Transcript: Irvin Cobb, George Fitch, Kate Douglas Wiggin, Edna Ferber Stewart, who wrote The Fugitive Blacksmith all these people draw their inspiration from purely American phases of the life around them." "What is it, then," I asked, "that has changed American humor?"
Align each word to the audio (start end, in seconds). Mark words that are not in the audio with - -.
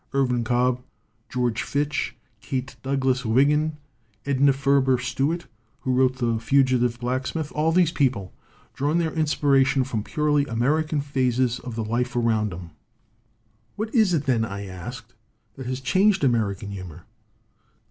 Irvin 0.15 0.43
Cobb, 0.43 0.81
George 1.29 1.61
Fitch, 1.61 2.15
Kate 2.41 2.75
Douglas 2.81 3.23
Wiggin, 3.23 3.77
Edna 4.25 4.51
Ferber 4.51 4.97
Stewart, 4.97 5.45
who 5.81 5.93
wrote 5.93 6.15
The 6.15 6.39
Fugitive 6.39 6.99
Blacksmith 6.99 7.51
all 7.53 7.71
these 7.71 7.91
people 7.91 8.33
draw 8.73 8.95
their 8.95 9.13
inspiration 9.13 9.83
from 9.83 10.01
purely 10.03 10.43
American 10.47 11.01
phases 11.01 11.59
of 11.59 11.75
the 11.75 11.85
life 11.85 12.15
around 12.15 12.49
them." 12.51 12.71
"What 13.75 13.93
is 13.93 14.11
it, 14.15 14.23
then," 14.25 14.43
I 14.43 14.65
asked, 14.65 15.13
"that 15.53 15.67
has 15.67 15.79
changed 15.79 16.23
American 16.23 16.71
humor?" 16.71 17.03